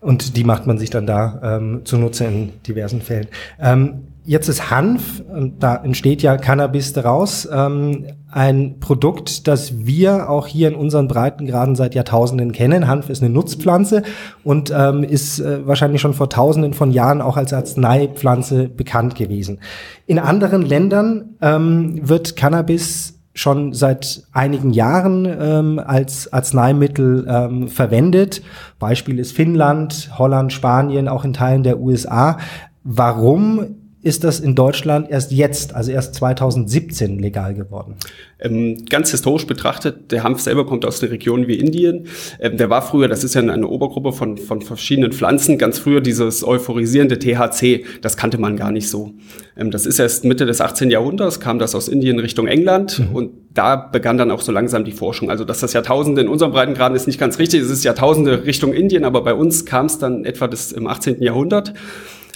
Und 0.00 0.36
die 0.36 0.44
macht 0.44 0.66
man 0.66 0.78
sich 0.78 0.90
dann 0.90 1.06
da 1.06 1.40
ähm, 1.42 1.82
zunutze 1.84 2.24
in 2.24 2.52
diversen 2.66 3.00
Fällen. 3.00 3.28
Ähm, 3.60 4.02
Jetzt 4.26 4.48
ist 4.48 4.70
Hanf, 4.70 5.22
da 5.58 5.76
entsteht 5.76 6.22
ja 6.22 6.38
Cannabis 6.38 6.94
daraus, 6.94 7.46
ähm, 7.52 8.06
ein 8.30 8.80
Produkt, 8.80 9.46
das 9.46 9.84
wir 9.84 10.30
auch 10.30 10.46
hier 10.46 10.68
in 10.68 10.76
unseren 10.76 11.08
Breitengraden 11.08 11.76
seit 11.76 11.94
Jahrtausenden 11.94 12.52
kennen. 12.52 12.88
Hanf 12.88 13.10
ist 13.10 13.22
eine 13.22 13.30
Nutzpflanze 13.30 14.02
und 14.42 14.72
ähm, 14.74 15.04
ist 15.04 15.40
äh, 15.40 15.66
wahrscheinlich 15.66 16.00
schon 16.00 16.14
vor 16.14 16.30
Tausenden 16.30 16.72
von 16.72 16.90
Jahren 16.90 17.20
auch 17.20 17.36
als 17.36 17.52
Arzneipflanze 17.52 18.70
bekannt 18.70 19.14
gewesen. 19.14 19.60
In 20.06 20.18
anderen 20.18 20.62
Ländern 20.62 21.36
ähm, 21.42 22.08
wird 22.08 22.34
Cannabis 22.34 23.13
schon 23.34 23.72
seit 23.72 24.22
einigen 24.32 24.70
Jahren 24.70 25.26
ähm, 25.26 25.80
als 25.84 26.32
Arzneimittel 26.32 27.26
ähm, 27.28 27.68
verwendet. 27.68 28.42
Beispiel 28.78 29.18
ist 29.18 29.32
Finnland, 29.32 30.10
Holland, 30.16 30.52
Spanien, 30.52 31.08
auch 31.08 31.24
in 31.24 31.32
Teilen 31.32 31.64
der 31.64 31.80
USA. 31.80 32.38
Warum 32.84 33.83
ist 34.04 34.22
das 34.22 34.38
in 34.38 34.54
Deutschland 34.54 35.10
erst 35.10 35.32
jetzt, 35.32 35.74
also 35.74 35.90
erst 35.90 36.14
2017 36.16 37.18
legal 37.18 37.54
geworden? 37.54 37.96
Ähm, 38.38 38.84
ganz 38.90 39.10
historisch 39.10 39.46
betrachtet, 39.46 40.12
der 40.12 40.22
Hanf 40.22 40.40
selber 40.40 40.66
kommt 40.66 40.84
aus 40.84 41.00
der 41.00 41.10
Region 41.10 41.48
wie 41.48 41.54
Indien. 41.54 42.06
Ähm, 42.38 42.58
der 42.58 42.68
war 42.68 42.82
früher, 42.82 43.08
das 43.08 43.24
ist 43.24 43.34
ja 43.34 43.40
eine 43.40 43.66
Obergruppe 43.66 44.12
von, 44.12 44.36
von 44.36 44.60
verschiedenen 44.60 45.12
Pflanzen, 45.12 45.56
ganz 45.56 45.78
früher 45.78 46.02
dieses 46.02 46.44
euphorisierende 46.44 47.18
THC, 47.18 47.86
das 48.02 48.18
kannte 48.18 48.36
man 48.36 48.56
gar 48.56 48.70
nicht 48.70 48.90
so. 48.90 49.14
Ähm, 49.56 49.70
das 49.70 49.86
ist 49.86 49.98
erst 49.98 50.26
Mitte 50.26 50.44
des 50.44 50.60
18. 50.60 50.90
Jahrhunderts, 50.90 51.40
kam 51.40 51.58
das 51.58 51.74
aus 51.74 51.88
Indien 51.88 52.18
Richtung 52.18 52.46
England 52.46 52.98
mhm. 52.98 53.16
und 53.16 53.30
da 53.54 53.76
begann 53.76 54.18
dann 54.18 54.30
auch 54.30 54.42
so 54.42 54.52
langsam 54.52 54.84
die 54.84 54.92
Forschung. 54.92 55.30
Also 55.30 55.44
dass 55.46 55.60
das 55.60 55.72
Jahrtausende 55.72 56.20
in 56.20 56.28
unserem 56.28 56.52
Breitengraden 56.52 56.94
ist 56.94 57.06
nicht 57.06 57.18
ganz 57.18 57.38
richtig, 57.38 57.62
es 57.62 57.70
ist 57.70 57.84
Jahrtausende 57.84 58.44
Richtung 58.44 58.74
Indien, 58.74 59.04
aber 59.04 59.24
bei 59.24 59.32
uns 59.32 59.64
kam 59.64 59.86
es 59.86 59.98
dann 59.98 60.26
etwa 60.26 60.46
des, 60.46 60.72
im 60.72 60.86
18. 60.86 61.22
Jahrhundert. 61.22 61.72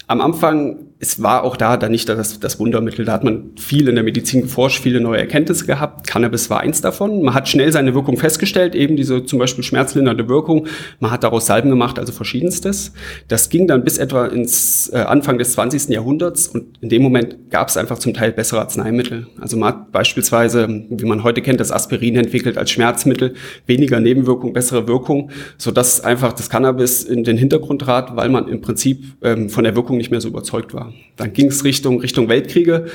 Am 0.07 0.23
Anfang 0.23 0.88
es 1.01 1.23
war 1.23 1.45
auch 1.45 1.57
da 1.57 1.77
dann 1.77 1.93
nicht 1.93 2.09
das, 2.09 2.41
das 2.41 2.59
Wundermittel. 2.59 3.05
Da 3.05 3.13
hat 3.13 3.23
man 3.23 3.51
viel 3.57 3.89
in 3.89 3.95
der 3.95 4.03
Medizin 4.03 4.43
geforscht, 4.43 4.83
viele 4.83 5.01
neue 5.01 5.19
Erkenntnisse 5.19 5.65
gehabt. 5.65 6.09
Cannabis 6.09 6.51
war 6.51 6.61
eins 6.61 6.81
davon. 6.81 7.23
Man 7.23 7.35
hat 7.35 7.49
schnell 7.49 7.71
seine 7.71 7.95
Wirkung 7.95 8.17
festgestellt, 8.17 8.75
eben 8.75 8.97
diese 8.97 9.25
zum 9.25 9.39
Beispiel 9.39 9.63
schmerzlindernde 9.63 10.29
Wirkung. 10.29 10.67
Man 10.99 11.13
hat 11.13 11.23
daraus 11.23 11.47
Salben 11.47 11.71
gemacht, 11.71 12.01
also 12.01 12.13
verschiedenstes. 12.13 12.93
Das 13.29 13.49
ging 13.49 13.69
dann 13.69 13.85
bis 13.85 13.99
etwa 13.99 14.27
ins 14.27 14.91
äh, 14.93 14.97
Anfang 14.99 15.39
des 15.39 15.53
20. 15.53 15.89
Jahrhunderts 15.91 16.49
und 16.49 16.79
in 16.81 16.89
dem 16.89 17.03
Moment 17.03 17.51
gab 17.51 17.69
es 17.69 17.77
einfach 17.77 17.99
zum 18.01 18.13
Teil 18.13 18.33
bessere 18.33 18.61
Arzneimittel. 18.61 19.29
Also 19.41 19.57
man 19.57 19.69
hat 19.69 19.93
beispielsweise, 19.93 20.69
wie 20.91 21.05
man 21.05 21.23
heute 21.23 21.43
kennt, 21.43 21.61
das 21.61 21.71
Aspirin 21.71 22.17
entwickelt 22.17 22.59
als 22.59 22.73
Schmerzmittel, 22.73 23.35
weniger 23.67 24.01
Nebenwirkung, 24.01 24.53
bessere 24.53 24.89
Wirkung, 24.89 25.31
sodass 25.59 26.01
einfach 26.01 26.33
das 26.33 26.51
Cannabis 26.51 27.05
in 27.05 27.23
den 27.23 27.37
Hintergrund 27.37 27.83
trat, 27.83 28.17
weil 28.17 28.31
man 28.31 28.49
im 28.49 28.61
Prinzip 28.61 29.05
ähm, 29.23 29.49
von 29.49 29.63
der 29.63 29.77
Wirkung 29.77 29.97
nicht 29.97 30.11
mehr 30.11 30.21
so 30.21 30.29
überzeugt 30.29 30.75
war. 30.75 30.88
Dann 31.17 31.33
ging 31.33 31.49
es 31.49 31.65
Richtung, 31.65 32.01
Richtung 32.01 32.29
Weltkriege. 32.29 32.87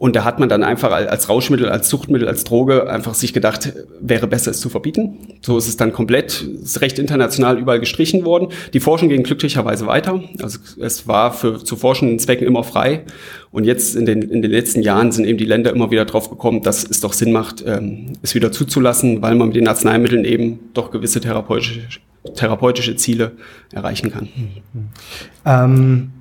Und 0.00 0.16
da 0.16 0.24
hat 0.24 0.40
man 0.40 0.48
dann 0.48 0.62
einfach 0.62 0.92
als 0.92 1.28
Rauschmittel, 1.28 1.68
als 1.68 1.90
Suchtmittel, 1.90 2.26
als 2.26 2.44
Droge 2.44 2.88
einfach 2.88 3.12
sich 3.12 3.34
gedacht, 3.34 3.74
wäre 4.00 4.26
besser 4.26 4.50
es 4.50 4.58
zu 4.58 4.70
verbieten. 4.70 5.18
So 5.42 5.58
ist 5.58 5.68
es 5.68 5.76
dann 5.76 5.92
komplett, 5.92 6.40
ist 6.40 6.80
recht 6.80 6.98
international 6.98 7.58
überall 7.58 7.80
gestrichen 7.80 8.24
worden. 8.24 8.48
Die 8.72 8.80
Forschung 8.80 9.10
ging 9.10 9.22
glücklicherweise 9.24 9.86
weiter. 9.86 10.24
Also 10.40 10.58
es 10.80 11.06
war 11.06 11.34
für 11.34 11.62
zu 11.62 11.76
forschenden 11.76 12.18
Zwecken 12.18 12.46
immer 12.46 12.64
frei. 12.64 13.02
Und 13.50 13.64
jetzt 13.64 13.94
in 13.94 14.06
den, 14.06 14.22
in 14.22 14.40
den 14.40 14.50
letzten 14.50 14.80
Jahren 14.80 15.12
sind 15.12 15.26
eben 15.26 15.36
die 15.36 15.44
Länder 15.44 15.70
immer 15.70 15.90
wieder 15.90 16.06
drauf 16.06 16.30
gekommen, 16.30 16.62
dass 16.62 16.82
es 16.82 17.00
doch 17.00 17.12
Sinn 17.12 17.30
macht, 17.30 17.62
ähm, 17.66 18.14
es 18.22 18.34
wieder 18.34 18.52
zuzulassen, 18.52 19.20
weil 19.20 19.34
man 19.34 19.48
mit 19.48 19.56
den 19.56 19.68
Arzneimitteln 19.68 20.24
eben 20.24 20.60
doch 20.72 20.92
gewisse 20.92 21.20
therapeutische, 21.20 21.82
therapeutische 22.36 22.96
Ziele 22.96 23.32
erreichen 23.70 24.10
kann. 24.10 24.30
Ähm 25.44 26.12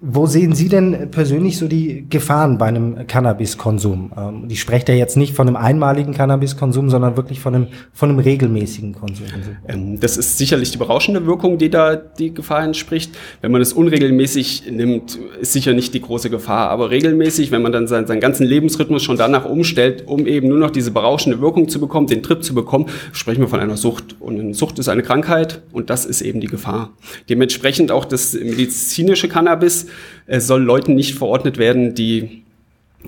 wo 0.00 0.26
sehen 0.26 0.54
Sie 0.54 0.68
denn 0.68 1.10
persönlich 1.10 1.58
so 1.58 1.66
die 1.66 2.06
Gefahren 2.08 2.56
bei 2.56 2.66
einem 2.66 3.08
Cannabiskonsum? 3.08 4.12
Ähm, 4.16 4.44
ich 4.48 4.60
spreche 4.60 4.84
da 4.84 4.92
jetzt 4.92 5.16
nicht 5.16 5.34
von 5.34 5.48
einem 5.48 5.56
einmaligen 5.56 6.14
Cannabiskonsum, 6.14 6.88
sondern 6.88 7.16
wirklich 7.16 7.40
von 7.40 7.54
einem, 7.54 7.66
von 7.92 8.10
einem 8.10 8.20
regelmäßigen 8.20 8.94
Konsum. 8.94 9.26
Ähm, 9.66 9.98
das 9.98 10.16
ist 10.16 10.38
sicherlich 10.38 10.70
die 10.70 10.78
berauschende 10.78 11.26
Wirkung, 11.26 11.58
die 11.58 11.68
da 11.68 11.96
die 11.96 12.32
Gefahr 12.32 12.62
entspricht. 12.62 13.10
Wenn 13.40 13.50
man 13.50 13.60
es 13.60 13.72
unregelmäßig 13.72 14.70
nimmt, 14.70 15.18
ist 15.40 15.52
sicher 15.52 15.72
nicht 15.72 15.92
die 15.94 16.00
große 16.00 16.30
Gefahr. 16.30 16.70
Aber 16.70 16.90
regelmäßig, 16.90 17.50
wenn 17.50 17.62
man 17.62 17.72
dann 17.72 17.88
seinen, 17.88 18.06
seinen 18.06 18.20
ganzen 18.20 18.46
Lebensrhythmus 18.46 19.02
schon 19.02 19.16
danach 19.16 19.46
umstellt, 19.46 20.04
um 20.06 20.28
eben 20.28 20.46
nur 20.46 20.58
noch 20.58 20.70
diese 20.70 20.92
berauschende 20.92 21.40
Wirkung 21.40 21.68
zu 21.68 21.80
bekommen, 21.80 22.06
den 22.06 22.22
Trip 22.22 22.44
zu 22.44 22.54
bekommen, 22.54 22.86
sprechen 23.12 23.40
wir 23.40 23.48
von 23.48 23.58
einer 23.58 23.76
Sucht. 23.76 24.14
Und 24.20 24.38
eine 24.38 24.54
Sucht 24.54 24.78
ist 24.78 24.88
eine 24.88 25.02
Krankheit 25.02 25.62
und 25.72 25.90
das 25.90 26.04
ist 26.04 26.20
eben 26.20 26.40
die 26.40 26.46
Gefahr. 26.46 26.90
Dementsprechend 27.28 27.90
auch 27.90 28.04
das 28.04 28.34
medizinische 28.34 29.28
Cannabis 29.28 29.87
es 30.26 30.46
soll 30.46 30.62
Leuten 30.62 30.94
nicht 30.94 31.14
verordnet 31.14 31.58
werden, 31.58 31.94
die 31.94 32.42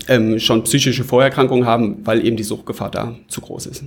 ähm, 0.09 0.39
schon 0.39 0.65
psychische 0.65 1.05
Vorerkrankungen 1.05 1.67
haben, 1.67 1.99
weil 2.05 2.25
eben 2.25 2.37
die 2.37 2.43
Suchtgefahr 2.43 2.91
da 2.91 3.15
zu 3.29 3.41
groß 3.41 3.67
ist 3.67 3.85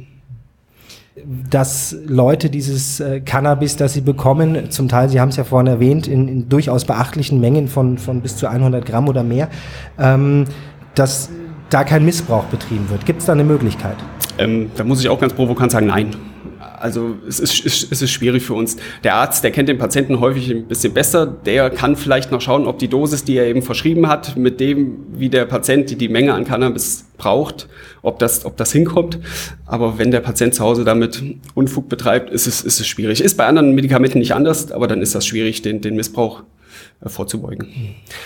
dass 1.50 1.96
Leute 2.08 2.50
dieses 2.50 3.00
äh, 3.00 3.22
Cannabis, 3.22 3.76
das 3.76 3.94
sie 3.94 4.02
bekommen, 4.02 4.72
zum 4.72 4.90
Teil, 4.90 5.10
Sie 5.10 5.20
haben 5.20 5.30
es 5.30 5.36
ja 5.36 5.44
vorhin 5.44 5.68
erwähnt, 5.68 6.08
in, 6.08 6.28
in, 6.28 6.50
durchaus 6.50 6.86
beachtlichen 6.86 7.40
Mengen 7.40 7.68
von, 7.68 7.98
von 7.98 8.22
bis 8.22 8.36
zu 8.38 8.48
100 8.48 8.86
Gramm 8.86 9.08
oder 9.08 9.24
mehr, 9.24 9.50
ähm, 10.00 10.46
dass 10.96 11.30
da 11.70 11.84
kein 11.84 12.04
Missbrauch 12.04 12.46
betrieben 12.46 12.90
wird. 12.90 13.06
Gibt 13.06 13.20
es 13.20 13.28
da 13.28 13.34
eine 13.34 13.44
Möglichkeit? 13.44 13.96
Ähm, 14.40 14.72
da 14.76 14.84
muss 14.84 15.02
ich 15.02 15.10
auch 15.10 15.20
ganz 15.20 15.34
provokant 15.34 15.72
sagen, 15.72 15.88
nein. 15.88 16.16
Also 16.84 17.16
es 17.26 17.40
ist, 17.40 17.66
es 17.66 18.02
ist 18.02 18.12
schwierig 18.12 18.44
für 18.44 18.56
uns. 18.56 18.76
Der 19.06 19.16
Arzt, 19.16 19.42
der 19.42 19.52
kennt 19.52 19.70
den 19.70 19.78
Patienten 19.78 20.20
häufig 20.20 20.52
ein 20.52 20.66
bisschen 20.66 20.94
besser. 20.94 21.26
Der 21.26 21.70
kann 21.70 21.96
vielleicht 21.96 22.30
noch 22.30 22.42
schauen, 22.42 22.68
ob 22.68 22.78
die 22.78 22.90
Dosis, 22.90 23.24
die 23.24 23.38
er 23.38 23.46
eben 23.46 23.62
verschrieben 23.62 24.10
hat, 24.10 24.36
mit 24.36 24.60
dem, 24.60 24.98
wie 25.16 25.30
der 25.30 25.46
Patient 25.46 25.90
die, 25.90 25.96
die 25.96 26.10
Menge 26.10 26.34
an 26.34 26.44
Cannabis 26.44 27.06
braucht, 27.18 27.70
ob 28.02 28.20
das, 28.20 28.44
ob 28.44 28.58
das 28.58 28.74
hinkommt. 28.74 29.18
Aber 29.66 29.98
wenn 29.98 30.12
der 30.12 30.20
Patient 30.20 30.56
zu 30.56 30.62
Hause 30.62 30.84
damit 30.84 31.24
Unfug 31.54 31.88
betreibt, 31.88 32.30
ist 32.32 32.48
es, 32.48 32.60
ist 32.60 32.82
es 32.82 32.86
schwierig. 32.86 33.24
Ist 33.24 33.38
bei 33.38 33.46
anderen 33.46 33.74
Medikamenten 33.76 34.20
nicht 34.20 34.34
anders, 34.34 34.70
aber 34.74 34.90
dann 34.90 35.02
ist 35.02 35.16
das 35.16 35.26
schwierig, 35.26 35.62
den, 35.62 35.80
den 35.80 35.96
Missbrauch 35.96 36.44
vorzubeugen. 37.06 37.68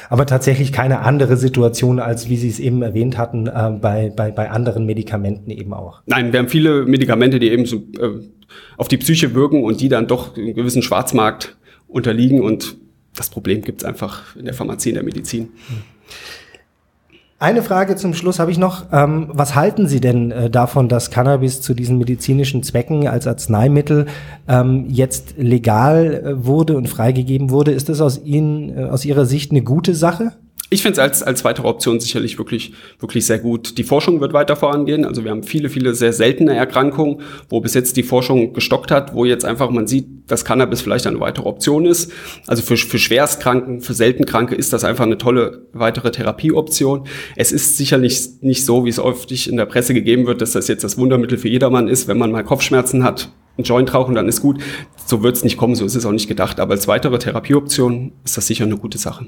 Aber 0.09 0.25
tatsächlich 0.25 0.71
keine 0.71 0.99
andere 0.99 1.37
Situation, 1.37 1.99
als 1.99 2.29
wie 2.29 2.37
Sie 2.37 2.49
es 2.49 2.59
eben 2.59 2.81
erwähnt 2.81 3.17
hatten, 3.17 3.47
äh, 3.47 3.71
bei, 3.81 4.11
bei, 4.15 4.31
bei 4.31 4.49
anderen 4.49 4.85
Medikamenten 4.85 5.51
eben 5.51 5.73
auch. 5.73 6.01
Nein, 6.05 6.31
wir 6.31 6.39
haben 6.39 6.49
viele 6.49 6.85
Medikamente, 6.85 7.39
die 7.39 7.49
eben 7.49 7.65
so, 7.65 7.77
äh, 7.77 8.21
auf 8.77 8.87
die 8.87 8.97
Psyche 8.97 9.33
wirken 9.33 9.63
und 9.63 9.81
die 9.81 9.89
dann 9.89 10.07
doch 10.07 10.37
einen 10.37 10.53
gewissen 10.53 10.81
Schwarzmarkt 10.81 11.57
unterliegen 11.87 12.41
und 12.41 12.77
das 13.15 13.29
Problem 13.29 13.61
gibt 13.61 13.81
es 13.81 13.85
einfach 13.85 14.35
in 14.35 14.45
der 14.45 14.53
Pharmazie, 14.53 14.89
in 14.89 14.95
der 14.95 15.03
Medizin. 15.03 15.49
Hm. 15.67 15.77
Eine 17.39 17.61
Frage 17.61 17.95
zum 17.95 18.15
Schluss 18.15 18.39
habe 18.39 18.49
ich 18.49 18.57
noch. 18.57 18.85
Ähm, 18.91 19.27
was 19.31 19.53
halten 19.53 19.87
Sie 19.87 20.01
denn 20.01 20.31
äh, 20.31 20.49
davon, 20.49 20.89
dass 20.89 21.11
Cannabis 21.11 21.61
zu 21.61 21.75
diesen 21.75 21.99
medizinischen 21.99 22.63
Zwecken 22.63 23.07
als 23.07 23.27
Arzneimittel 23.27 24.07
ähm, 24.47 24.85
jetzt 24.87 25.35
legal 25.37 26.15
äh, 26.15 26.45
wurde 26.45 26.75
und 26.75 26.89
freigegeben 26.89 27.51
wurde? 27.51 27.73
Ist 27.73 27.89
das 27.89 28.01
aus 28.01 28.19
Ihnen, 28.23 28.75
äh, 28.75 28.83
aus 28.85 29.05
Ihrer 29.05 29.27
Sicht 29.27 29.51
eine 29.51 29.61
gute 29.61 29.93
Sache? 29.93 30.31
Ich 30.69 30.81
finde 30.81 30.93
es 30.93 30.99
als, 30.99 31.23
als 31.23 31.45
weitere 31.45 31.65
Option 31.65 32.01
sicherlich 32.01 32.37
wirklich, 32.37 32.73
wirklich 32.99 33.25
sehr 33.25 33.39
gut. 33.39 33.77
Die 33.77 33.85
Forschung 33.85 34.19
wird 34.19 34.33
weiter 34.33 34.57
vorangehen. 34.57 35.05
Also 35.05 35.23
wir 35.23 35.31
haben 35.31 35.43
viele, 35.43 35.69
viele 35.69 35.95
sehr 35.95 36.11
seltene 36.11 36.55
Erkrankungen, 36.55 37.21
wo 37.47 37.61
bis 37.61 37.73
jetzt 37.73 37.95
die 37.95 38.03
Forschung 38.03 38.51
gestockt 38.51 38.91
hat, 38.91 39.13
wo 39.13 39.23
jetzt 39.23 39.45
einfach 39.45 39.69
man 39.69 39.87
sieht, 39.87 40.07
dass 40.27 40.43
Cannabis 40.43 40.81
vielleicht 40.81 41.07
eine 41.07 41.21
weitere 41.21 41.47
Option 41.47 41.85
ist. 41.85 42.11
Also 42.47 42.63
für, 42.63 42.75
für 42.75 42.99
Schwerstkranken, 42.99 43.79
für 43.79 43.93
Seltenkranke 43.93 44.55
ist 44.55 44.73
das 44.73 44.83
einfach 44.83 45.05
eine 45.05 45.17
tolle 45.17 45.67
weitere 45.71 46.11
Therapieoption. 46.11 47.07
Es 47.37 47.53
ist 47.53 47.77
sicherlich 47.77 48.27
nicht 48.41 48.65
so, 48.65 48.83
wie 48.83 48.89
es 48.89 48.99
oft 48.99 49.31
in 49.47 49.55
der 49.55 49.67
Presse 49.67 49.93
gegeben 49.93 50.27
wird, 50.27 50.41
dass 50.41 50.51
das 50.51 50.67
jetzt 50.67 50.83
das 50.83 50.97
Wundermittel 50.97 51.37
für 51.37 51.47
jedermann 51.47 51.87
ist, 51.87 52.09
wenn 52.09 52.17
man 52.17 52.33
mal 52.33 52.43
Kopfschmerzen 52.43 53.05
hat, 53.05 53.29
ein 53.57 53.63
Joint 53.63 53.93
rauchen, 53.93 54.15
dann 54.15 54.27
ist 54.27 54.41
gut. 54.41 54.61
So 55.05 55.23
wird 55.23 55.37
es 55.37 55.45
nicht 55.45 55.55
kommen, 55.55 55.75
so 55.75 55.85
ist 55.85 55.95
es 55.95 56.05
auch 56.05 56.11
nicht 56.11 56.27
gedacht. 56.27 56.59
Aber 56.59 56.73
als 56.73 56.89
weitere 56.89 57.17
Therapieoption 57.19 58.11
ist 58.25 58.35
das 58.35 58.47
sicher 58.47 58.65
eine 58.65 58.75
gute 58.75 58.97
Sache. 58.97 59.27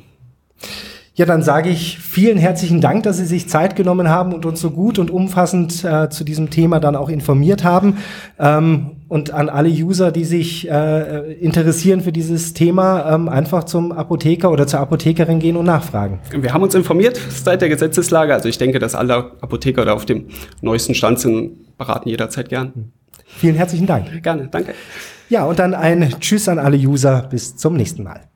Ja, 1.20 1.26
dann 1.26 1.44
sage 1.44 1.70
ich 1.70 2.00
vielen 2.00 2.38
herzlichen 2.38 2.80
Dank, 2.80 3.04
dass 3.04 3.18
Sie 3.18 3.26
sich 3.26 3.50
Zeit 3.50 3.76
genommen 3.76 4.08
haben 4.08 4.34
und 4.34 4.46
uns 4.46 4.62
so 4.62 4.72
gut 4.72 5.00
und 5.00 5.12
umfassend 5.12 5.84
äh, 5.84 6.10
zu 6.10 6.24
diesem 6.24 6.50
Thema 6.50 6.80
dann 6.80 6.96
auch 6.96 7.10
informiert 7.10 7.66
haben. 7.66 7.98
Ähm, 8.40 8.92
und 9.10 9.32
an 9.32 9.50
alle 9.50 9.68
User, 9.68 10.14
die 10.14 10.24
sich 10.24 10.72
äh, 10.72 11.34
interessieren 11.34 12.00
für 12.00 12.14
dieses 12.14 12.54
Thema, 12.54 13.14
ähm, 13.14 13.28
einfach 13.28 13.66
zum 13.66 13.92
Apotheker 13.92 14.50
oder 14.50 14.66
zur 14.66 14.80
Apothekerin 14.80 15.40
gehen 15.40 15.58
und 15.58 15.66
nachfragen. 15.66 16.20
Wir 16.32 16.54
haben 16.54 16.64
uns 16.64 16.74
informiert 16.74 17.20
seit 17.44 17.60
der 17.60 17.68
Gesetzeslage. 17.68 18.34
Also 18.34 18.48
ich 18.48 18.58
denke, 18.58 18.80
dass 18.80 18.96
alle 18.96 19.34
Apotheker 19.42 19.84
da 19.84 19.96
auf 19.96 20.06
dem 20.06 20.28
neuesten 20.62 20.96
Stand 20.96 21.20
sind, 21.20 21.78
beraten 21.78 22.08
jederzeit 22.08 22.48
gern. 22.48 22.94
Vielen 23.26 23.56
herzlichen 23.56 23.88
Dank. 23.88 24.24
Gerne, 24.24 24.48
danke. 24.50 24.74
Ja, 25.28 25.44
und 25.44 25.60
dann 25.60 25.74
ein 25.74 26.16
Tschüss 26.22 26.48
an 26.48 26.60
alle 26.60 26.78
User. 26.78 27.28
Bis 27.30 27.58
zum 27.58 27.76
nächsten 27.76 28.04
Mal. 28.04 28.29